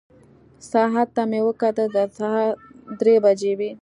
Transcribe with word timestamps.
ساعت 0.71 1.07
ته 1.15 1.23
مې 1.29 1.39
وکتل، 1.47 1.87
د 1.95 1.97
سهار 2.17 2.49
درې 2.99 3.15
بجې 3.23 3.51
وې. 3.59 3.69